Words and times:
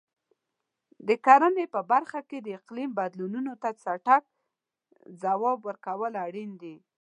د 1.07 1.09
کرنې 1.25 1.65
په 1.73 1.81
برخه 1.91 2.19
کې 2.29 2.37
د 2.41 2.47
اقلیم 2.59 2.89
بدلونونو 2.99 3.53
ته 3.61 3.69
چټک 3.83 4.23
ځواب 5.21 5.59
ورکول 5.67 6.13
اړین 6.25 6.51
دي. 6.61 6.75